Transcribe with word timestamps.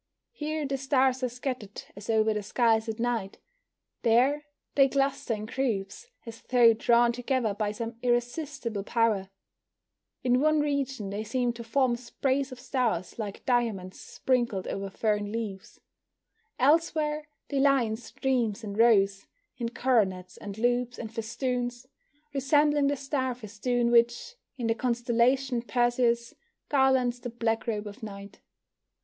Here 0.31 0.65
the 0.65 0.77
stars 0.79 1.21
are 1.21 1.29
scattered 1.29 1.83
as 1.95 2.09
over 2.09 2.33
the 2.33 2.41
skies 2.41 2.89
at 2.89 2.99
night; 2.99 3.37
there 4.01 4.45
they 4.73 4.89
cluster 4.89 5.35
in 5.35 5.45
groups, 5.45 6.07
as 6.25 6.41
though 6.41 6.73
drawn 6.73 7.11
together 7.11 7.53
by 7.53 7.71
some 7.71 7.99
irresistible 8.01 8.83
power; 8.83 9.29
in 10.23 10.39
one 10.41 10.59
region 10.59 11.11
they 11.11 11.23
seem 11.23 11.53
to 11.53 11.63
form 11.63 11.95
sprays 11.97 12.51
of 12.51 12.59
stars 12.59 13.19
like 13.19 13.45
diamonds 13.45 13.99
sprinkled 13.99 14.67
over 14.67 14.89
fern 14.89 15.31
leaves; 15.31 15.79
elsewhere 16.57 17.27
they 17.49 17.59
lie 17.59 17.83
in 17.83 17.95
streams 17.95 18.63
and 18.63 18.79
rows, 18.79 19.27
in 19.57 19.69
coronets 19.69 20.35
and 20.35 20.57
loops 20.57 20.97
and 20.97 21.13
festoons, 21.13 21.85
resembling 22.33 22.87
the 22.87 22.95
star 22.97 23.35
festoon 23.35 23.91
which, 23.91 24.33
in 24.57 24.65
the 24.65 24.73
constellation 24.73 25.61
Perseus, 25.61 26.33
garlands 26.69 27.19
the 27.19 27.29
black 27.29 27.67
robe 27.67 27.85
of 27.85 28.01
night. 28.01 28.39